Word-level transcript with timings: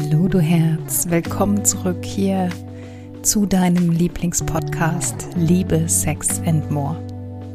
Hallo 0.00 0.28
du 0.28 0.38
Herz, 0.38 1.06
willkommen 1.08 1.64
zurück 1.64 2.04
hier 2.04 2.50
zu 3.22 3.46
deinem 3.46 3.90
Lieblingspodcast 3.90 5.28
Liebe, 5.34 5.88
Sex 5.88 6.40
and 6.46 6.70
More. 6.70 6.96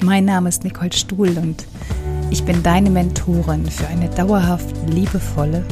Mein 0.04 0.26
Name 0.26 0.50
ist 0.50 0.64
Nicole 0.66 0.92
Stuhl 0.92 1.38
und 1.38 1.66
ich 2.32 2.44
bin 2.44 2.62
deine 2.62 2.90
Mentorin 2.90 3.66
für 3.66 3.88
eine 3.88 4.10
dauerhaft 4.10 4.76
liebevolle 4.90 5.64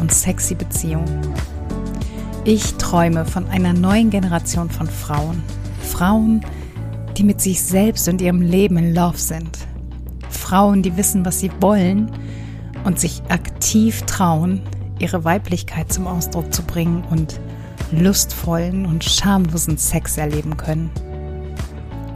und 0.00 0.12
sexy 0.12 0.54
Beziehung. 0.54 1.04
Ich 2.44 2.74
träume 2.74 3.24
von 3.24 3.46
einer 3.48 3.72
neuen 3.72 4.10
Generation 4.10 4.70
von 4.70 4.86
Frauen. 4.86 5.42
Frauen, 5.80 6.44
die 7.16 7.24
mit 7.24 7.40
sich 7.40 7.60
selbst 7.60 8.08
und 8.08 8.20
ihrem 8.20 8.42
Leben 8.42 8.76
in 8.76 8.94
Love 8.94 9.18
sind. 9.18 9.58
Frauen, 10.30 10.82
die 10.82 10.96
wissen, 10.96 11.24
was 11.24 11.40
sie 11.40 11.50
wollen 11.60 12.12
und 12.84 13.00
sich 13.00 13.22
aktiv 13.28 14.02
trauen, 14.02 14.60
ihre 15.02 15.24
Weiblichkeit 15.24 15.92
zum 15.92 16.06
Ausdruck 16.06 16.54
zu 16.54 16.62
bringen 16.62 17.04
und 17.10 17.40
lustvollen 17.90 18.86
und 18.86 19.04
schamlosen 19.04 19.76
Sex 19.76 20.16
erleben 20.16 20.56
können. 20.56 20.90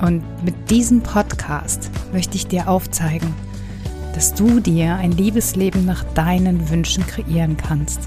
Und 0.00 0.22
mit 0.44 0.70
diesem 0.70 1.02
Podcast 1.02 1.90
möchte 2.12 2.36
ich 2.36 2.46
dir 2.46 2.68
aufzeigen, 2.68 3.34
dass 4.14 4.34
du 4.34 4.60
dir 4.60 4.94
ein 4.94 5.12
Liebesleben 5.12 5.84
nach 5.84 6.04
deinen 6.14 6.70
Wünschen 6.70 7.06
kreieren 7.06 7.56
kannst. 7.56 8.00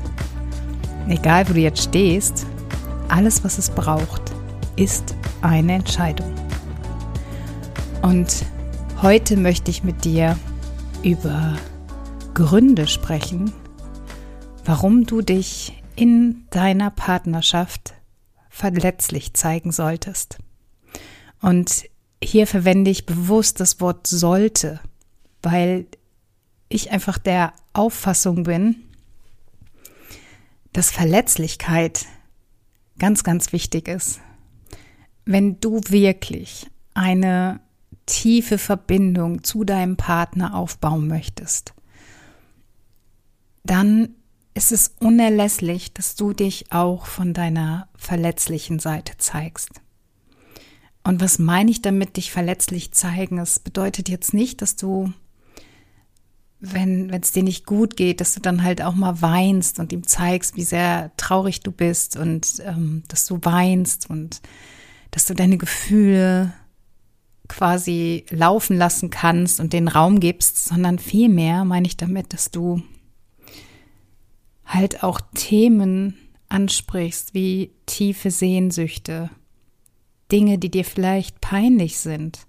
Egal, 1.07 1.47
wo 1.49 1.53
du 1.53 1.59
jetzt 1.59 1.83
stehst, 1.83 2.45
alles, 3.09 3.43
was 3.43 3.57
es 3.57 3.69
braucht, 3.69 4.21
ist 4.75 5.15
eine 5.41 5.73
Entscheidung. 5.73 6.31
Und 8.01 8.45
heute 9.01 9.35
möchte 9.35 9.71
ich 9.71 9.83
mit 9.83 10.05
dir 10.05 10.37
über 11.03 11.55
Gründe 12.33 12.87
sprechen, 12.87 13.51
warum 14.69 15.07
du 15.07 15.23
dich 15.23 15.81
in 15.95 16.45
deiner 16.51 16.91
Partnerschaft 16.91 17.95
verletzlich 18.51 19.33
zeigen 19.33 19.71
solltest. 19.71 20.37
Und 21.41 21.89
hier 22.23 22.45
verwende 22.45 22.91
ich 22.91 23.07
bewusst 23.07 23.59
das 23.59 23.81
Wort 23.81 24.05
sollte, 24.05 24.79
weil 25.41 25.87
ich 26.67 26.91
einfach 26.91 27.17
der 27.17 27.53
Auffassung 27.73 28.43
bin, 28.43 28.75
dass 30.71 30.91
Verletzlichkeit 30.91 32.05
ganz, 32.99 33.23
ganz 33.23 33.51
wichtig 33.51 33.87
ist. 33.87 34.19
Wenn 35.25 35.59
du 35.59 35.81
wirklich 35.87 36.67
eine 36.93 37.59
tiefe 38.05 38.59
Verbindung 38.59 39.43
zu 39.43 39.63
deinem 39.63 39.97
Partner 39.97 40.53
aufbauen 40.53 41.07
möchtest, 41.07 41.73
dann 43.63 44.13
ist 44.59 44.73
es 44.73 44.95
unerlässlich, 44.99 45.93
dass 45.93 46.15
du 46.15 46.33
dich 46.33 46.71
auch 46.71 47.05
von 47.05 47.33
deiner 47.33 47.87
verletzlichen 47.95 48.79
Seite 48.79 49.13
zeigst. 49.17 49.69
Und 51.01 51.21
was 51.21 51.39
meine 51.39 51.71
ich 51.71 51.81
damit, 51.81 52.17
dich 52.17 52.31
verletzlich 52.31 52.91
zeigen? 52.91 53.37
Es 53.37 53.59
bedeutet 53.59 54.09
jetzt 54.09 54.33
nicht, 54.33 54.61
dass 54.61 54.75
du, 54.75 55.13
wenn 56.59 57.09
es 57.09 57.31
dir 57.31 57.43
nicht 57.43 57.65
gut 57.65 57.95
geht, 57.95 58.19
dass 58.19 58.33
du 58.33 58.41
dann 58.41 58.61
halt 58.61 58.81
auch 58.81 58.95
mal 58.95 59.21
weinst 59.21 59.79
und 59.79 59.93
ihm 59.93 60.05
zeigst, 60.05 60.57
wie 60.57 60.63
sehr 60.63 61.11
traurig 61.15 61.61
du 61.61 61.71
bist 61.71 62.17
und 62.17 62.61
ähm, 62.65 63.03
dass 63.07 63.25
du 63.25 63.39
weinst 63.41 64.09
und 64.09 64.41
dass 65.11 65.25
du 65.25 65.35
deine 65.35 65.57
Gefühle 65.57 66.53
quasi 67.47 68.25
laufen 68.29 68.77
lassen 68.77 69.09
kannst 69.09 69.61
und 69.61 69.71
den 69.71 69.87
Raum 69.87 70.19
gibst, 70.19 70.65
sondern 70.65 70.99
vielmehr 70.99 71.63
meine 71.63 71.87
ich 71.87 71.95
damit, 71.95 72.33
dass 72.33 72.51
du 72.51 72.83
halt 74.69 75.03
auch 75.03 75.19
Themen 75.33 76.15
ansprichst, 76.47 77.33
wie 77.33 77.71
tiefe 77.85 78.31
Sehnsüchte, 78.31 79.29
Dinge, 80.31 80.59
die 80.59 80.69
dir 80.69 80.85
vielleicht 80.85 81.41
peinlich 81.41 81.97
sind, 81.99 82.45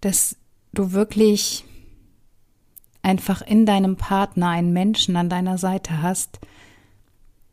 dass 0.00 0.36
du 0.72 0.92
wirklich 0.92 1.64
einfach 3.02 3.42
in 3.42 3.66
deinem 3.66 3.96
Partner 3.96 4.50
einen 4.50 4.72
Menschen 4.72 5.16
an 5.16 5.28
deiner 5.28 5.58
Seite 5.58 6.00
hast, 6.00 6.38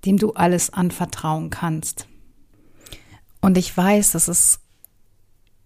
dem 0.06 0.18
du 0.18 0.34
alles 0.34 0.70
anvertrauen 0.70 1.50
kannst. 1.50 2.08
Und 3.42 3.58
ich 3.58 3.76
weiß, 3.76 4.12
dass 4.12 4.28
es 4.28 4.60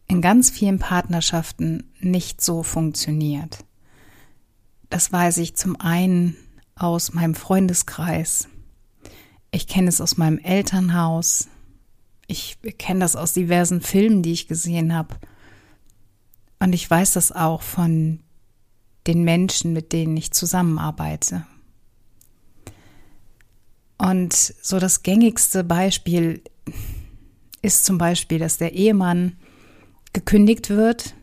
in 0.07 0.21
ganz 0.21 0.49
vielen 0.49 0.79
Partnerschaften 0.79 1.91
nicht 1.99 2.41
so 2.41 2.63
funktioniert. 2.63 3.65
Das 4.89 5.11
weiß 5.11 5.37
ich 5.37 5.55
zum 5.55 5.79
einen 5.79 6.35
aus 6.81 7.13
meinem 7.13 7.35
Freundeskreis. 7.35 8.47
Ich 9.51 9.67
kenne 9.67 9.89
es 9.89 10.01
aus 10.01 10.17
meinem 10.17 10.39
Elternhaus. 10.39 11.47
Ich 12.27 12.57
kenne 12.77 13.01
das 13.01 13.15
aus 13.15 13.33
diversen 13.33 13.81
Filmen, 13.81 14.23
die 14.23 14.31
ich 14.31 14.47
gesehen 14.47 14.93
habe. 14.93 15.15
Und 16.59 16.73
ich 16.73 16.89
weiß 16.89 17.13
das 17.13 17.31
auch 17.31 17.61
von 17.61 18.19
den 19.07 19.23
Menschen, 19.23 19.73
mit 19.73 19.93
denen 19.93 20.15
ich 20.15 20.31
zusammenarbeite. 20.31 21.45
Und 23.97 24.33
so 24.33 24.79
das 24.79 25.03
gängigste 25.03 25.63
Beispiel 25.63 26.41
ist 27.61 27.85
zum 27.85 27.97
Beispiel, 27.97 28.39
dass 28.39 28.57
der 28.57 28.73
Ehemann 28.73 29.37
gekündigt 30.13 30.69
wird 30.69 31.13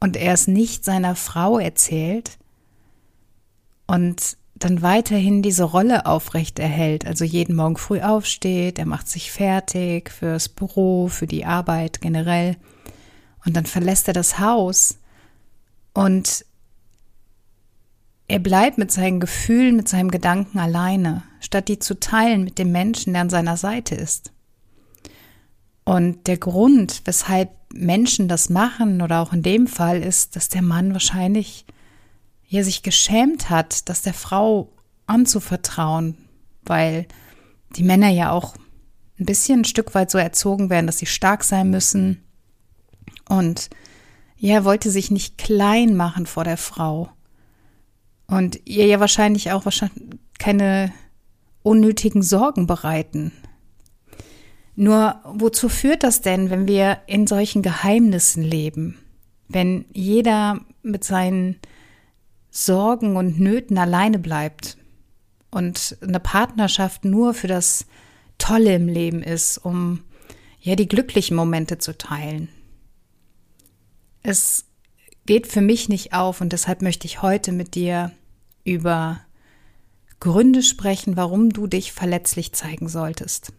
und 0.00 0.16
er 0.16 0.34
es 0.34 0.46
nicht 0.46 0.84
seiner 0.84 1.16
Frau 1.16 1.58
erzählt, 1.58 2.38
und 3.86 4.36
dann 4.56 4.82
weiterhin 4.82 5.42
diese 5.42 5.64
Rolle 5.64 6.06
aufrecht 6.06 6.58
erhält, 6.58 7.06
also 7.06 7.24
jeden 7.24 7.56
Morgen 7.56 7.76
früh 7.76 8.00
aufsteht, 8.00 8.78
er 8.78 8.86
macht 8.86 9.08
sich 9.08 9.32
fertig 9.32 10.10
fürs 10.10 10.48
Büro, 10.48 11.08
für 11.08 11.26
die 11.26 11.44
Arbeit 11.44 12.00
generell 12.00 12.56
und 13.44 13.56
dann 13.56 13.66
verlässt 13.66 14.08
er 14.08 14.14
das 14.14 14.38
Haus 14.38 14.98
und 15.92 16.44
er 18.26 18.38
bleibt 18.38 18.78
mit 18.78 18.90
seinen 18.90 19.20
Gefühlen, 19.20 19.76
mit 19.76 19.88
seinem 19.88 20.10
Gedanken 20.10 20.58
alleine, 20.58 21.22
statt 21.40 21.68
die 21.68 21.78
zu 21.78 21.98
teilen 22.00 22.44
mit 22.44 22.58
dem 22.58 22.72
Menschen, 22.72 23.12
der 23.12 23.22
an 23.22 23.30
seiner 23.30 23.56
Seite 23.56 23.94
ist. 23.94 24.32
Und 25.84 26.26
der 26.26 26.38
Grund, 26.38 27.02
weshalb 27.04 27.50
Menschen 27.72 28.28
das 28.28 28.48
machen 28.48 29.02
oder 29.02 29.20
auch 29.20 29.34
in 29.34 29.42
dem 29.42 29.66
Fall 29.66 30.02
ist, 30.02 30.36
dass 30.36 30.48
der 30.48 30.62
Mann 30.62 30.94
wahrscheinlich 30.94 31.66
er 32.56 32.64
sich 32.64 32.82
geschämt 32.82 33.50
hat, 33.50 33.88
das 33.88 34.02
der 34.02 34.14
Frau 34.14 34.72
anzuvertrauen, 35.06 36.16
weil 36.62 37.06
die 37.76 37.82
Männer 37.82 38.08
ja 38.08 38.30
auch 38.30 38.54
ein 39.18 39.26
bisschen 39.26 39.60
ein 39.60 39.64
Stück 39.64 39.94
weit 39.94 40.10
so 40.10 40.18
erzogen 40.18 40.70
werden, 40.70 40.86
dass 40.86 40.98
sie 40.98 41.06
stark 41.06 41.44
sein 41.44 41.70
müssen. 41.70 42.22
Und 43.28 43.70
ja, 44.36 44.54
er 44.54 44.64
wollte 44.64 44.90
sich 44.90 45.10
nicht 45.10 45.38
klein 45.38 45.94
machen 45.94 46.26
vor 46.26 46.44
der 46.44 46.56
Frau. 46.56 47.10
Und 48.26 48.60
ihr 48.64 48.86
ja 48.86 49.00
wahrscheinlich 49.00 49.52
auch 49.52 49.64
wahrscheinlich 49.64 50.18
keine 50.38 50.92
unnötigen 51.62 52.22
Sorgen 52.22 52.66
bereiten. 52.66 53.32
Nur 54.76 55.20
wozu 55.24 55.68
führt 55.68 56.02
das 56.02 56.20
denn, 56.20 56.50
wenn 56.50 56.66
wir 56.66 56.98
in 57.06 57.26
solchen 57.26 57.62
Geheimnissen 57.62 58.42
leben? 58.42 58.98
Wenn 59.48 59.84
jeder 59.92 60.60
mit 60.82 61.04
seinen 61.04 61.60
Sorgen 62.56 63.16
und 63.16 63.40
Nöten 63.40 63.76
alleine 63.78 64.20
bleibt 64.20 64.78
und 65.50 65.98
eine 66.00 66.20
Partnerschaft 66.20 67.04
nur 67.04 67.34
für 67.34 67.48
das 67.48 67.84
Tolle 68.38 68.76
im 68.76 68.86
Leben 68.86 69.24
ist, 69.24 69.58
um 69.58 70.04
ja 70.60 70.76
die 70.76 70.86
glücklichen 70.86 71.36
Momente 71.36 71.78
zu 71.78 71.98
teilen. 71.98 72.48
Es 74.22 74.66
geht 75.26 75.48
für 75.48 75.62
mich 75.62 75.88
nicht 75.88 76.12
auf 76.12 76.40
und 76.40 76.52
deshalb 76.52 76.80
möchte 76.80 77.08
ich 77.08 77.22
heute 77.22 77.50
mit 77.50 77.74
dir 77.74 78.12
über 78.62 79.20
Gründe 80.20 80.62
sprechen, 80.62 81.16
warum 81.16 81.50
du 81.50 81.66
dich 81.66 81.90
verletzlich 81.90 82.52
zeigen 82.52 82.88
solltest. 82.88 83.52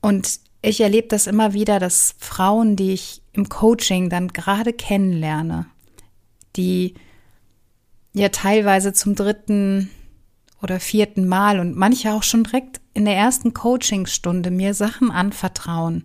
Und 0.00 0.40
ich 0.62 0.80
erlebe 0.80 1.06
das 1.06 1.28
immer 1.28 1.52
wieder, 1.52 1.78
dass 1.78 2.16
Frauen, 2.18 2.74
die 2.74 2.92
ich 2.92 3.22
im 3.32 3.48
Coaching 3.48 4.10
dann 4.10 4.28
gerade 4.28 4.72
kennenlerne, 4.72 5.66
die 6.56 6.94
ja 8.12 8.28
teilweise 8.30 8.92
zum 8.92 9.14
dritten 9.14 9.90
oder 10.62 10.80
vierten 10.80 11.28
Mal 11.28 11.60
und 11.60 11.76
manche 11.76 12.12
auch 12.12 12.22
schon 12.22 12.44
direkt 12.44 12.80
in 12.94 13.04
der 13.04 13.14
ersten 13.14 13.52
Coachingstunde 13.52 14.50
mir 14.50 14.74
Sachen 14.74 15.10
anvertrauen, 15.10 16.04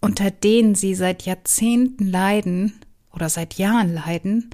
unter 0.00 0.30
denen 0.30 0.74
sie 0.74 0.94
seit 0.94 1.22
Jahrzehnten 1.22 2.06
leiden 2.06 2.74
oder 3.12 3.28
seit 3.28 3.54
Jahren 3.54 3.94
leiden 3.94 4.50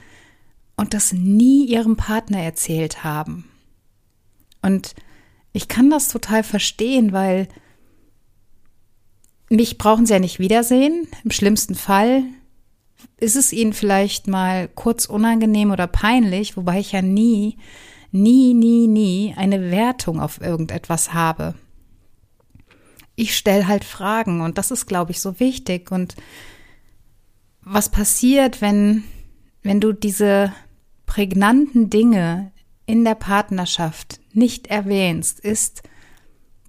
und 0.77 0.95
das 0.95 1.13
nie 1.13 1.67
ihrem 1.67 1.97
Partner 1.97 2.39
erzählt 2.39 3.03
haben. 3.03 3.45
Und 4.63 4.95
ich 5.53 5.69
kann 5.69 5.91
das 5.91 6.09
total 6.09 6.45
verstehen, 6.45 7.13
weil 7.13 7.49
mich 9.51 9.77
brauchen 9.77 10.07
sie 10.07 10.15
ja 10.15 10.19
nicht 10.19 10.39
wiedersehen. 10.39 11.09
Im 11.25 11.31
schlimmsten 11.31 11.75
Fall 11.75 12.23
ist 13.19 13.37
es 13.37 13.53
ihnen 13.53 13.73
vielleicht 13.73 14.27
mal 14.27 14.69
kurz 14.69 15.07
unangenehm 15.07 15.71
oder 15.71 15.87
peinlich, 15.87 16.57
wobei 16.57 16.81
ich 16.81 16.93
ja 16.93 17.03
nie 17.03 17.57
nie, 18.13 18.55
nie, 18.55 18.87
nie 18.87 19.35
eine 19.37 19.71
Wertung 19.71 20.21
auf 20.21 20.41
irgendetwas 20.41 21.13
habe. 21.13 21.55
Ich 23.17 23.37
stelle 23.37 23.67
halt 23.67 23.85
Fragen 23.85 24.43
und 24.43 24.59
das 24.59 24.71
ist, 24.71 24.87
glaube 24.87 25.11
ich, 25.11 25.21
so 25.21 25.41
wichtig. 25.41 25.91
Und 25.91 26.15
was 27.63 27.89
passiert, 27.89 28.61
wenn, 28.61 29.05
wenn 29.63 29.81
du 29.81 29.93
diese 29.93 30.53
prägnanten 31.07 31.91
Dinge 31.91 32.53
in 32.87 33.05
der 33.05 33.15
Partnerschaft 33.15 34.21
nicht 34.33 34.69
erwähnst, 34.69 35.41
ist, 35.41 35.83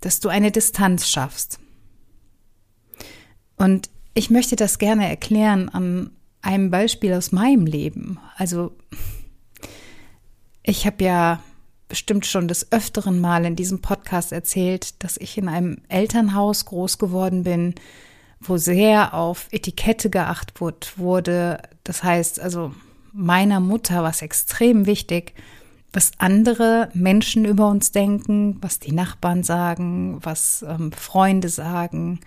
dass 0.02 0.20
du 0.20 0.30
eine 0.30 0.52
Distanz 0.52 1.10
schaffst. 1.10 1.60
Und 3.56 3.90
ich 4.14 4.30
möchte 4.30 4.56
das 4.56 4.80
gerne 4.80 5.10
erklären 5.10 5.70
an 5.70 6.12
einem 6.44 6.70
Beispiel 6.70 7.14
aus 7.14 7.32
meinem 7.32 7.66
Leben. 7.66 8.20
Also 8.38 8.72
ich 10.62 10.86
habe 10.86 11.04
ja 11.04 11.42
bestimmt 11.88 12.26
schon 12.26 12.48
des 12.48 12.72
öfteren 12.72 13.20
Mal 13.20 13.46
in 13.46 13.56
diesem 13.56 13.82
Podcast 13.82 14.32
erzählt, 14.32 15.04
dass 15.04 15.18
ich 15.18 15.38
in 15.38 15.48
einem 15.48 15.78
Elternhaus 15.90 16.66
groß 16.66 16.98
geworden 16.98 17.44
bin, 17.44 17.76
wo 18.40 18.58
sehr 18.58 19.14
auf 19.14 19.48
Etikette 19.52 20.10
geachtet 20.10 20.98
wurde. 20.98 21.62
Das 21.84 22.04
heißt 22.04 22.40
also, 22.40 22.74
meiner 23.12 23.60
Mutter 23.60 24.04
war 24.04 24.10
es 24.10 24.22
extrem 24.22 24.86
wichtig, 24.86 25.34
was 25.94 26.12
andere 26.18 26.90
Menschen 26.94 27.46
über 27.46 27.70
uns 27.70 27.92
denken, 27.92 28.58
was 28.62 28.80
die 28.80 28.92
Nachbarn 28.92 29.44
sagen, 29.44 30.18
was 30.22 30.66
ähm, 30.68 30.92
Freunde 30.92 31.50
sagen, 31.50 32.20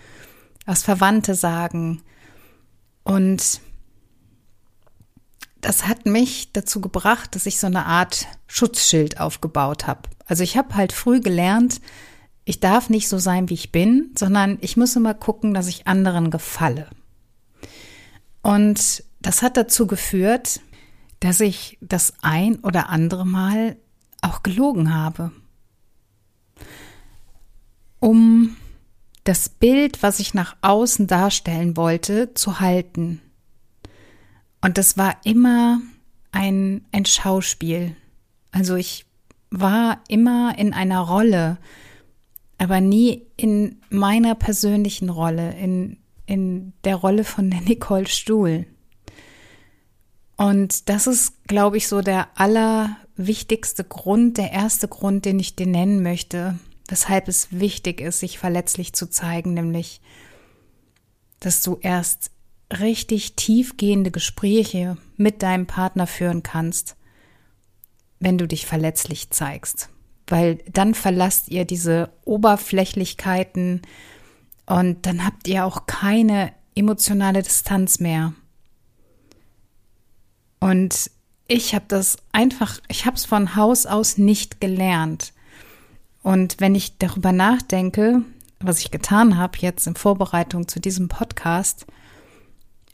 was 0.64 0.84
Verwandte 0.84 1.34
sagen. 1.34 2.02
Und 3.02 3.60
das 5.66 5.88
hat 5.88 6.06
mich 6.06 6.52
dazu 6.52 6.80
gebracht, 6.80 7.34
dass 7.34 7.44
ich 7.44 7.58
so 7.58 7.66
eine 7.66 7.86
Art 7.86 8.28
Schutzschild 8.46 9.18
aufgebaut 9.18 9.88
habe. 9.88 10.02
Also 10.24 10.44
ich 10.44 10.56
habe 10.56 10.76
halt 10.76 10.92
früh 10.92 11.18
gelernt, 11.18 11.80
ich 12.44 12.60
darf 12.60 12.88
nicht 12.88 13.08
so 13.08 13.18
sein, 13.18 13.48
wie 13.48 13.54
ich 13.54 13.72
bin, 13.72 14.12
sondern 14.16 14.58
ich 14.60 14.76
muss 14.76 14.94
immer 14.94 15.12
gucken, 15.12 15.54
dass 15.54 15.66
ich 15.66 15.88
anderen 15.88 16.30
gefalle. 16.30 16.88
Und 18.42 19.02
das 19.18 19.42
hat 19.42 19.56
dazu 19.56 19.88
geführt, 19.88 20.60
dass 21.18 21.40
ich 21.40 21.78
das 21.80 22.12
ein 22.22 22.60
oder 22.60 22.88
andere 22.88 23.26
Mal 23.26 23.76
auch 24.22 24.44
gelogen 24.44 24.94
habe. 24.94 25.32
Um 27.98 28.56
das 29.24 29.48
Bild, 29.48 30.04
was 30.04 30.20
ich 30.20 30.32
nach 30.32 30.56
außen 30.60 31.08
darstellen 31.08 31.76
wollte, 31.76 32.34
zu 32.34 32.60
halten. 32.60 33.20
Und 34.66 34.78
das 34.78 34.98
war 34.98 35.16
immer 35.22 35.80
ein, 36.32 36.84
ein 36.90 37.04
Schauspiel. 37.04 37.94
Also 38.50 38.74
ich 38.74 39.06
war 39.48 40.00
immer 40.08 40.58
in 40.58 40.72
einer 40.72 41.02
Rolle, 41.02 41.58
aber 42.58 42.80
nie 42.80 43.22
in 43.36 43.80
meiner 43.90 44.34
persönlichen 44.34 45.08
Rolle, 45.08 45.56
in, 45.56 45.98
in 46.26 46.72
der 46.82 46.96
Rolle 46.96 47.22
von 47.22 47.48
der 47.48 47.60
Nicole 47.64 48.08
Stuhl. 48.08 48.66
Und 50.36 50.88
das 50.88 51.06
ist, 51.06 51.46
glaube 51.46 51.76
ich, 51.76 51.86
so 51.86 52.00
der 52.00 52.26
allerwichtigste 52.34 53.84
Grund, 53.84 54.36
der 54.36 54.50
erste 54.50 54.88
Grund, 54.88 55.26
den 55.26 55.38
ich 55.38 55.54
dir 55.54 55.68
nennen 55.68 56.02
möchte, 56.02 56.58
weshalb 56.88 57.28
es 57.28 57.52
wichtig 57.52 58.00
ist, 58.00 58.18
sich 58.18 58.40
verletzlich 58.40 58.94
zu 58.94 59.08
zeigen, 59.08 59.54
nämlich, 59.54 60.00
dass 61.38 61.62
du 61.62 61.78
erst 61.80 62.32
richtig 62.72 63.34
tiefgehende 63.34 64.10
Gespräche 64.10 64.96
mit 65.16 65.42
deinem 65.42 65.66
Partner 65.66 66.06
führen 66.06 66.42
kannst, 66.42 66.96
wenn 68.18 68.38
du 68.38 68.48
dich 68.48 68.66
verletzlich 68.66 69.30
zeigst. 69.30 69.88
Weil 70.26 70.56
dann 70.70 70.94
verlasst 70.94 71.48
ihr 71.48 71.64
diese 71.64 72.10
Oberflächlichkeiten 72.24 73.82
und 74.66 75.06
dann 75.06 75.24
habt 75.24 75.46
ihr 75.46 75.64
auch 75.64 75.86
keine 75.86 76.52
emotionale 76.74 77.42
Distanz 77.42 78.00
mehr. 78.00 78.34
Und 80.58 81.10
ich 81.46 81.74
habe 81.74 81.84
das 81.86 82.16
einfach, 82.32 82.80
ich 82.88 83.06
habe 83.06 83.16
es 83.16 83.24
von 83.24 83.54
Haus 83.54 83.86
aus 83.86 84.18
nicht 84.18 84.60
gelernt. 84.60 85.32
Und 86.22 86.56
wenn 86.58 86.74
ich 86.74 86.98
darüber 86.98 87.30
nachdenke, 87.30 88.22
was 88.58 88.80
ich 88.80 88.90
getan 88.90 89.36
habe 89.36 89.58
jetzt 89.60 89.86
in 89.86 89.94
Vorbereitung 89.94 90.66
zu 90.66 90.80
diesem 90.80 91.06
Podcast, 91.06 91.86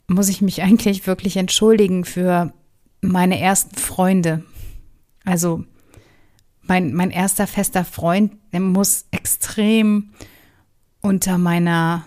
muss 0.07 0.29
ich 0.29 0.41
mich 0.41 0.61
eigentlich 0.61 1.07
wirklich 1.07 1.37
entschuldigen 1.37 2.05
für 2.05 2.53
meine 3.01 3.39
ersten 3.39 3.77
Freunde. 3.77 4.43
Also 5.25 5.63
mein, 6.61 6.93
mein 6.93 7.11
erster 7.11 7.47
fester 7.47 7.85
Freund, 7.85 8.33
der 8.51 8.59
muss 8.59 9.05
extrem 9.11 10.11
unter 11.01 11.37
meiner 11.37 12.05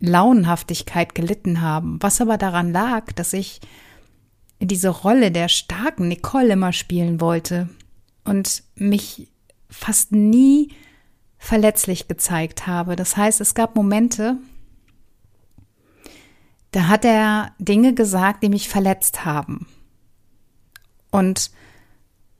Launenhaftigkeit 0.00 1.14
gelitten 1.14 1.60
haben. 1.60 1.98
Was 2.00 2.20
aber 2.20 2.38
daran 2.38 2.72
lag, 2.72 3.12
dass 3.12 3.32
ich 3.32 3.60
diese 4.60 4.88
Rolle 4.88 5.30
der 5.30 5.48
starken 5.48 6.08
Nicole 6.08 6.52
immer 6.52 6.72
spielen 6.72 7.20
wollte 7.20 7.68
und 8.24 8.62
mich 8.74 9.28
fast 9.68 10.12
nie 10.12 10.72
verletzlich 11.38 12.08
gezeigt 12.08 12.66
habe. 12.66 12.96
Das 12.96 13.16
heißt, 13.16 13.40
es 13.40 13.54
gab 13.54 13.76
Momente, 13.76 14.36
da 16.72 16.88
hat 16.88 17.04
er 17.04 17.52
Dinge 17.58 17.94
gesagt, 17.94 18.42
die 18.42 18.48
mich 18.48 18.68
verletzt 18.68 19.24
haben. 19.24 19.66
Und 21.10 21.50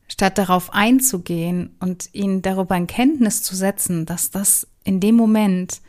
statt 0.09 0.39
darauf 0.39 0.73
einzugehen 0.73 1.77
und 1.81 2.11
ihn 2.13 2.43
darüber 2.43 2.77
in 2.77 2.87
Kenntnis 2.87 3.43
zu 3.43 3.55
setzen, 3.55 4.07
dass 4.07 4.31
das 4.31 4.67
in 4.85 5.01
dem 5.01 5.15
Moment 5.15 5.81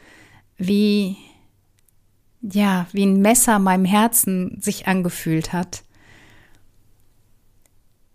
wie, 0.58 1.18
ja, 2.42 2.88
wie 2.92 3.06
ein 3.06 3.22
Messer 3.22 3.60
meinem 3.60 3.86
Herzen 3.86 4.60
sich 4.62 4.88
angefühlt 4.88 5.54
hat, 5.54 5.84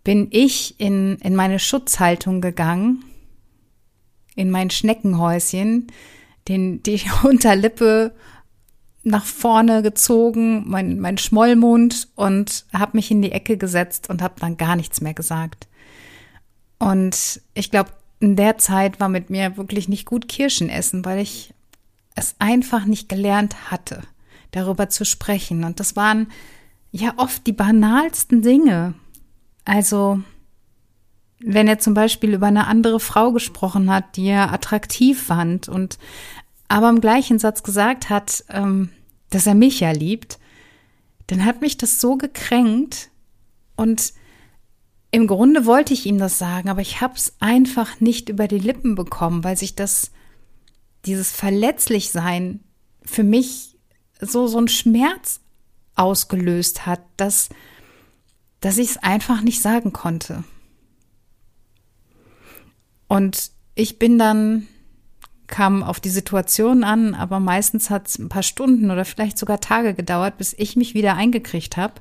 bin 0.03 0.29
ich 0.31 0.79
in, 0.79 1.17
in 1.17 1.35
meine 1.35 1.59
Schutzhaltung 1.59 2.39
gegangen, 2.39 3.03
in 4.35 4.49
mein 4.49 4.69
Schneckenhäuschen, 4.69 5.87
den, 6.47 6.81
die 6.83 7.01
Unterlippe 7.23 8.13
nach 9.07 9.25
vorne 9.25 9.81
gezogen, 9.81 10.63
mein, 10.67 10.99
mein 10.99 11.17
Schmollmund 11.17 12.09
und 12.15 12.65
habe 12.73 12.97
mich 12.97 13.09
in 13.09 13.21
die 13.21 13.31
Ecke 13.31 13.57
gesetzt 13.57 14.09
und 14.09 14.21
habe 14.21 14.39
dann 14.39 14.57
gar 14.57 14.75
nichts 14.75 15.01
mehr 15.01 15.13
gesagt. 15.13 15.67
Und 16.77 17.41
ich 17.53 17.71
glaube, 17.71 17.91
in 18.19 18.35
der 18.35 18.57
Zeit 18.57 18.99
war 18.99 19.09
mit 19.09 19.29
mir 19.29 19.57
wirklich 19.57 19.87
nicht 19.87 20.05
gut 20.05 20.27
Kirschen 20.27 20.69
essen, 20.69 21.05
weil 21.05 21.19
ich 21.19 21.53
es 22.15 22.35
einfach 22.39 22.85
nicht 22.85 23.09
gelernt 23.09 23.71
hatte, 23.71 24.01
darüber 24.51 24.89
zu 24.89 25.05
sprechen. 25.05 25.63
Und 25.63 25.79
das 25.79 25.95
waren 25.95 26.27
ja 26.91 27.13
oft 27.17 27.45
die 27.47 27.53
banalsten 27.53 28.41
Dinge. 28.41 28.95
Also, 29.65 30.19
wenn 31.39 31.67
er 31.67 31.79
zum 31.79 31.93
Beispiel 31.93 32.33
über 32.33 32.47
eine 32.47 32.67
andere 32.67 32.99
Frau 32.99 33.31
gesprochen 33.31 33.91
hat, 33.91 34.17
die 34.17 34.27
er 34.27 34.51
attraktiv 34.51 35.21
fand 35.21 35.69
und 35.69 35.97
aber 36.67 36.89
im 36.89 36.99
gleichen 36.99 37.39
Satz 37.39 37.63
gesagt 37.63 38.09
hat, 38.09 38.43
ähm, 38.49 38.89
dass 39.29 39.47
er 39.47 39.55
mich 39.55 39.79
ja 39.79 39.91
liebt, 39.91 40.39
dann 41.27 41.45
hat 41.45 41.61
mich 41.61 41.77
das 41.77 41.99
so 41.99 42.15
gekränkt 42.15 43.09
und 43.75 44.13
im 45.11 45.27
Grunde 45.27 45.65
wollte 45.65 45.93
ich 45.93 46.05
ihm 46.05 46.17
das 46.17 46.37
sagen, 46.37 46.69
aber 46.69 46.81
ich 46.81 47.01
habe 47.01 47.15
es 47.15 47.33
einfach 47.39 47.99
nicht 47.99 48.29
über 48.29 48.47
die 48.47 48.59
Lippen 48.59 48.95
bekommen, 48.95 49.43
weil 49.43 49.57
sich 49.57 49.75
das, 49.75 50.11
dieses 51.05 51.31
Verletzlichsein 51.31 52.61
für 53.03 53.23
mich 53.23 53.77
so, 54.19 54.47
so 54.47 54.57
ein 54.57 54.67
Schmerz 54.67 55.39
ausgelöst 55.95 56.85
hat, 56.85 57.01
dass, 57.15 57.49
dass 58.59 58.77
ich 58.77 58.91
es 58.91 58.97
einfach 58.97 59.41
nicht 59.41 59.61
sagen 59.61 59.93
konnte. 59.93 60.43
Und 63.07 63.51
ich 63.75 63.99
bin 63.99 64.17
dann 64.17 64.67
kam 65.47 65.81
auf 65.81 65.99
die 65.99 66.09
Situation 66.09 66.83
an, 66.83 67.15
aber 67.15 67.39
meistens 67.39 67.89
hat 67.89 68.07
es 68.07 68.19
ein 68.19 68.29
paar 68.29 68.43
Stunden 68.43 68.91
oder 68.91 69.05
vielleicht 69.05 69.37
sogar 69.37 69.59
Tage 69.59 69.93
gedauert, 69.93 70.37
bis 70.37 70.53
ich 70.57 70.75
mich 70.75 70.93
wieder 70.93 71.15
eingekriegt 71.15 71.77
habe 71.77 71.95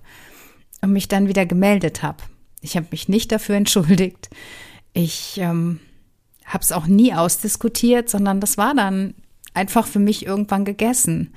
und 0.82 0.92
mich 0.92 1.08
dann 1.08 1.28
wieder 1.28 1.46
gemeldet 1.46 2.02
habe. 2.02 2.18
Ich 2.60 2.76
habe 2.76 2.88
mich 2.90 3.08
nicht 3.08 3.30
dafür 3.32 3.56
entschuldigt. 3.56 4.28
Ich 4.92 5.38
ähm, 5.38 5.80
habe 6.44 6.62
es 6.62 6.72
auch 6.72 6.86
nie 6.86 7.14
ausdiskutiert, 7.14 8.08
sondern 8.08 8.40
das 8.40 8.58
war 8.58 8.74
dann 8.74 9.14
einfach 9.54 9.86
für 9.86 9.98
mich 9.98 10.26
irgendwann 10.26 10.64
gegessen. 10.64 11.32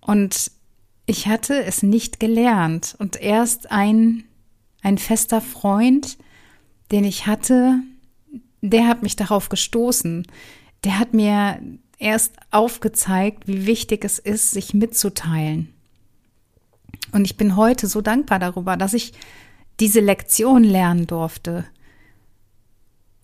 Und 0.00 0.50
ich 1.06 1.26
hatte 1.26 1.62
es 1.64 1.82
nicht 1.82 2.20
gelernt. 2.20 2.94
Und 2.98 3.20
erst 3.20 3.70
ein, 3.70 4.24
ein 4.82 4.98
fester 4.98 5.40
Freund, 5.40 6.18
den 6.92 7.04
ich 7.04 7.26
hatte, 7.26 7.80
der 8.70 8.88
hat 8.88 9.02
mich 9.02 9.16
darauf 9.16 9.48
gestoßen. 9.48 10.26
Der 10.84 10.98
hat 10.98 11.12
mir 11.12 11.60
erst 11.98 12.32
aufgezeigt, 12.50 13.46
wie 13.46 13.66
wichtig 13.66 14.04
es 14.04 14.18
ist, 14.18 14.52
sich 14.52 14.74
mitzuteilen. 14.74 15.72
Und 17.12 17.26
ich 17.26 17.36
bin 17.36 17.56
heute 17.56 17.86
so 17.86 18.00
dankbar 18.00 18.38
darüber, 18.38 18.76
dass 18.76 18.94
ich 18.94 19.12
diese 19.80 20.00
Lektion 20.00 20.64
lernen 20.64 21.06
durfte, 21.06 21.64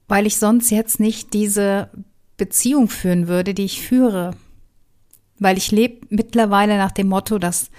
weil 0.09 0.27
ich 0.27 0.37
sonst 0.37 0.71
jetzt 0.71 1.01
nicht 1.01 1.33
diese 1.33 1.91
Beziehung 2.37 2.89
führen 2.89 3.29
würde, 3.29 3.55
die 3.55 3.65
ich 3.65 3.81
führe. 3.81 4.33
Weil 5.39 5.57
ich 5.57 5.71
lebe 5.71 6.07
mittlerweile 6.11 6.77
nach 6.77 6.91
dem 6.91 7.09
Motto, 7.09 7.39
dass 7.39 7.71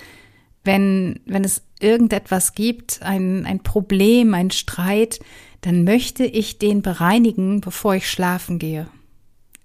wenn, 0.63 1.20
wenn 1.25 1.44
es 1.44 1.63
irgendetwas 1.80 2.53
gibt, 2.53 3.01
ein, 3.01 3.46
ein 3.46 3.63
Problem, 3.63 4.34
ein 4.34 4.51
Streit, 4.51 5.20
dann 5.62 5.84
möchte 5.84 6.25
ich 6.25 6.60
den 6.60 6.82
bereinigen, 6.82 7.62
bevor 7.62 7.96
ich 7.96 8.10
schlafen 8.10 8.60
gehe. 8.60 8.88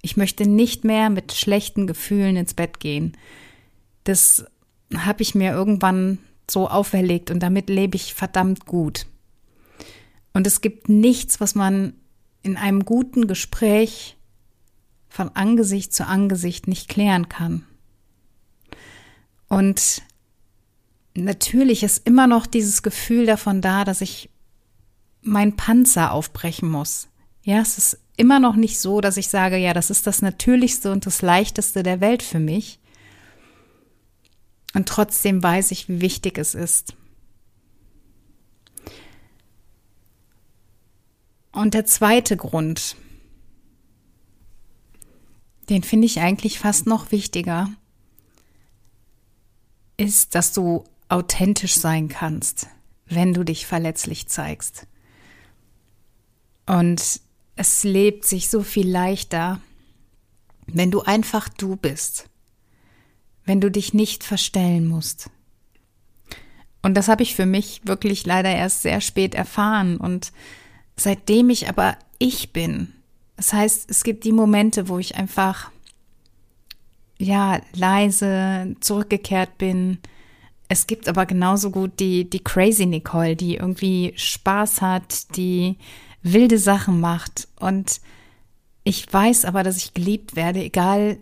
Ich 0.03 0.17
möchte 0.17 0.47
nicht 0.49 0.85
mehr 0.85 1.11
mit 1.11 1.33
schlechten 1.33 1.87
Gefühlen 1.87 2.37
ins 2.37 2.55
Bett 2.55 2.81
gehen. 2.81 3.17
Das 4.05 4.45
habe 4.97 5.23
ich 5.23 5.35
mir 5.35 5.53
irgendwann 5.53 6.19
so 6.50 6.69
auferlegt 6.69 7.31
und 7.31 7.41
damit 7.41 7.69
lebe 7.69 7.97
ich 7.97 8.15
verdammt 8.15 8.67
gut. 8.67 9.07
Und 10.33 10.47
es 10.47 10.61
gibt 10.61 10.88
nichts, 10.88 11.41
was 11.41 11.55
man 11.55 11.95
in 12.43 12.57
einem 12.57 12.85
guten 12.85 13.26
Gespräch 13.26 14.17
von 15.09 15.31
Angesicht 15.35 15.95
zu 15.95 16.07
Angesicht 16.07 16.69
nicht 16.69 16.88
klären 16.88 17.29
kann. 17.29 17.65
Und 19.49 20.03
natürlich 21.16 21.82
ist 21.82 22.06
immer 22.06 22.26
noch 22.26 22.46
dieses 22.46 22.82
Gefühl 22.82 23.26
davon 23.26 23.61
da, 23.61 23.85
dass 23.85 24.00
ich 24.00 24.30
mein 25.23 25.56
Panzer 25.56 26.12
aufbrechen 26.12 26.70
muss. 26.70 27.08
Ja, 27.42 27.61
es 27.61 27.78
ist 27.78 27.99
immer 28.16 28.40
noch 28.40 28.56
nicht 28.56 28.78
so, 28.78 29.00
dass 29.00 29.16
ich 29.16 29.28
sage, 29.28 29.56
ja, 29.56 29.73
das 29.73 29.90
ist 29.90 30.06
das 30.06 30.23
Natürlichste 30.23 30.90
und 30.92 31.06
das 31.06 31.23
Leichteste 31.23 31.82
der 31.82 32.00
Welt 32.00 32.23
für 32.23 32.38
mich. 32.38 32.78
Und 34.75 34.88
trotzdem 34.88 35.42
weiß 35.42 35.70
ich, 35.70 35.88
wie 35.88 36.00
wichtig 36.00 36.38
es 36.38 36.54
ist. 36.54 36.94
Und 41.52 41.73
der 41.73 41.87
zweite 41.87 42.37
Grund, 42.37 42.96
den 45.70 45.82
finde 45.82 46.06
ich 46.06 46.20
eigentlich 46.20 46.58
fast 46.58 46.87
noch 46.87 47.11
wichtiger, 47.12 47.70
ist, 49.96 50.35
dass 50.35 50.52
du 50.52 50.85
authentisch 51.09 51.75
sein 51.75 52.09
kannst, 52.09 52.69
wenn 53.07 53.35
du 53.35 53.45
dich 53.45 53.67
verletzlich 53.67 54.29
zeigst. 54.29 54.87
Und 56.67 57.21
es 57.55 57.85
lebt 57.85 58.25
sich 58.25 58.49
so 58.49 58.63
viel 58.63 58.89
leichter, 58.89 59.61
wenn 60.67 60.91
du 60.91 61.03
einfach 61.03 61.49
du 61.49 61.77
bist, 61.77 62.29
wenn 63.45 63.61
du 63.61 63.71
dich 63.71 63.95
nicht 63.95 64.25
verstellen 64.25 64.87
musst. 64.87 65.31
Und 66.83 66.95
das 66.95 67.09
habe 67.09 67.23
ich 67.23 67.35
für 67.35 67.47
mich 67.47 67.81
wirklich 67.85 68.27
leider 68.27 68.51
erst 68.51 68.83
sehr 68.83 69.01
spät 69.01 69.35
erfahren. 69.35 69.97
Und 69.97 70.33
seitdem 70.97 71.51
ich 71.51 71.69
aber 71.69 71.97
ich 72.19 72.53
bin, 72.53 72.93
das 73.37 73.53
heißt, 73.53 73.91
es 73.91 74.03
gibt 74.03 74.25
die 74.25 74.33
Momente, 74.33 74.89
wo 74.89 74.99
ich 74.99 75.17
einfach, 75.17 75.71
ja, 77.19 77.61
leise 77.75 78.77
zurückgekehrt 78.81 79.59
bin, 79.59 79.99
es 80.68 80.87
gibt 80.87 81.08
aber 81.08 81.26
genauso 81.26 81.70
gut 81.70 82.00
die, 82.00 82.28
die 82.28 82.42
crazy 82.42 82.87
Nicole, 82.87 83.37
die 83.37 83.56
irgendwie 83.56 84.12
Spaß 84.16 84.82
hat, 84.82 85.37
die 85.37 85.76
wilde 86.23 86.58
Sachen 86.58 87.00
macht. 87.00 87.49
Und 87.61 88.00
ich 88.82 89.12
weiß 89.12 89.44
aber, 89.44 89.62
dass 89.62 89.76
ich 89.76 89.94
geliebt 89.94 90.35
werde, 90.37 90.62
egal 90.62 91.18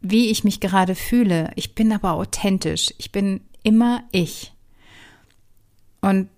wie 0.00 0.30
ich 0.30 0.44
mich 0.44 0.60
gerade 0.60 0.94
fühle. 0.94 1.50
Ich 1.56 1.74
bin 1.74 1.92
aber 1.92 2.12
authentisch. 2.12 2.94
Ich 2.98 3.10
bin 3.10 3.40
immer 3.62 4.04
ich. 4.12 4.52
Und 6.00 6.28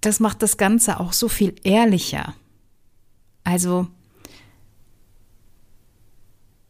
das 0.00 0.20
macht 0.20 0.42
das 0.42 0.56
Ganze 0.56 1.00
auch 1.00 1.12
so 1.12 1.28
viel 1.28 1.54
ehrlicher. 1.64 2.34
Also, 3.44 3.88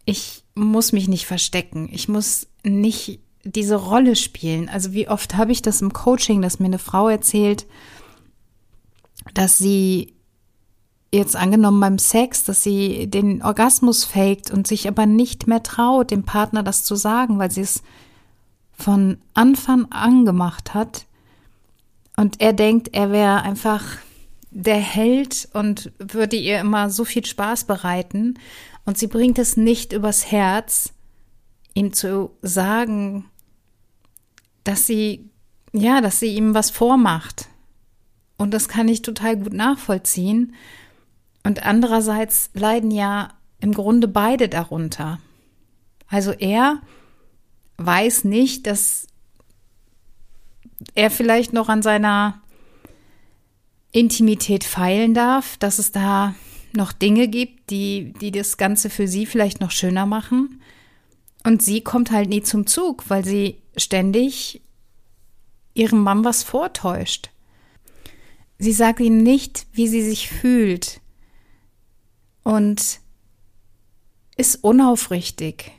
ich 0.05 0.43
muss 0.55 0.93
mich 0.93 1.07
nicht 1.07 1.27
verstecken. 1.27 1.89
Ich 1.93 2.09
muss 2.09 2.49
nicht 2.65 3.21
diese 3.45 3.77
Rolle 3.77 4.17
spielen. 4.17 4.69
Also 4.69 4.93
wie 4.93 5.09
oft 5.09 5.37
habe 5.37 5.53
ich 5.53 5.63
das 5.63 5.81
im 5.81 5.93
Coaching, 5.93 6.43
dass 6.43 6.59
mir 6.59 6.67
eine 6.67 6.79
Frau 6.79 7.09
erzählt, 7.09 7.67
dass 9.35 9.59
sie 9.59 10.15
jetzt 11.13 11.37
angenommen 11.37 11.81
beim 11.81 11.99
Sex, 11.99 12.45
dass 12.45 12.63
sie 12.63 13.09
den 13.09 13.43
Orgasmus 13.43 14.05
faked 14.05 14.51
und 14.51 14.67
sich 14.67 14.87
aber 14.87 15.07
nicht 15.07 15.47
mehr 15.47 15.63
traut, 15.63 16.11
dem 16.11 16.25
Partner 16.25 16.63
das 16.63 16.85
zu 16.85 16.95
sagen, 16.95 17.39
weil 17.39 17.51
sie 17.51 17.63
es 17.63 17.83
von 18.73 19.19
Anfang 19.35 19.87
an 19.91 20.25
gemacht 20.25 20.75
hat. 20.75 21.07
Und 22.17 22.41
er 22.41 22.53
denkt, 22.53 22.91
er 22.93 23.11
wäre 23.11 23.43
einfach 23.43 23.83
der 24.51 24.79
Held 24.79 25.49
und 25.53 25.93
würde 25.99 26.37
ihr 26.37 26.61
immer 26.61 26.91
so 26.91 27.05
viel 27.05 27.25
Spaß 27.25 27.65
bereiten. 27.65 28.39
Und 28.85 28.99
sie 28.99 29.07
bringt 29.07 29.39
es 29.39 29.57
nicht 29.57 29.93
übers 29.93 30.31
Herz, 30.31 30.93
ihm 31.75 31.93
zu 31.93 32.31
sagen, 32.43 33.31
dass 34.65 34.87
sie, 34.87 35.31
ja, 35.73 36.01
dass 36.01 36.21
sie 36.21 36.35
ihm 36.35 36.55
was 36.55 36.71
vormacht. 36.71 37.49
Und 38.37 38.53
das 38.53 38.69
kann 38.69 38.89
ich 38.89 39.03
total 39.03 39.37
gut 39.37 39.53
nachvollziehen. 39.53 40.55
Und 41.45 41.65
andererseits 41.65 42.51
leiden 42.55 42.91
ja 42.91 43.35
im 43.61 43.73
Grunde 43.73 44.09
beide 44.09 44.49
darunter. 44.49 45.21
Also 46.09 46.33
er 46.33 46.81
weiß 47.77 48.25
nicht, 48.25 48.67
dass 48.67 49.07
er 50.95 51.11
vielleicht 51.11 51.53
noch 51.53 51.69
an 51.69 51.83
seiner 51.83 52.41
Intimität 53.93 54.65
feilen 54.65 55.15
darf, 55.15 55.57
dass 55.59 55.79
es 55.79 55.93
da 55.93 56.35
noch 56.73 56.93
Dinge 56.93 57.29
gibt, 57.29 57.71
die, 57.71 58.13
die 58.21 58.31
das 58.31 58.57
Ganze 58.57 58.91
für 58.91 59.09
sie 59.09 59.27
vielleicht 59.27 59.61
noch 59.61 59.71
schöner 59.71 60.07
machen. 60.07 60.60
Und 61.45 61.63
sie 61.63 61.81
kommt 61.81 62.11
halt 62.11 62.29
nie 62.29 62.43
zum 62.43 62.67
Zug, 62.67 63.09
weil 63.09 63.25
sie 63.25 63.63
ständig 63.77 64.63
ihrem 65.75 66.03
Mann 66.03 66.25
was 66.25 66.43
vortäuscht. 66.43 67.31
Sie 68.59 68.73
sagt 68.73 69.01
ihm 69.01 69.23
nicht, 69.23 69.67
wie 69.73 69.89
sie 69.89 70.03
sich 70.03 70.29
fühlt 70.29 71.01
und 72.43 73.01
ist 74.37 74.57
unaufrichtig. 74.57 75.73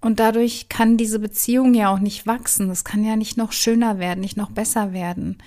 Und 0.00 0.20
dadurch 0.20 0.68
kann 0.68 0.96
diese 0.96 1.18
Beziehung 1.18 1.74
ja 1.74 1.92
auch 1.92 1.98
nicht 1.98 2.26
wachsen. 2.26 2.70
Es 2.70 2.84
kann 2.84 3.02
ja 3.02 3.16
nicht 3.16 3.36
noch 3.36 3.52
schöner 3.52 3.98
werden, 3.98 4.20
nicht 4.20 4.36
noch 4.36 4.50
besser 4.50 4.92
werden. 4.92 5.38